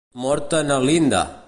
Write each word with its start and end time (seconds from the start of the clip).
Morta 0.21 0.63
Na 0.63 0.79
Linda! 0.79 1.21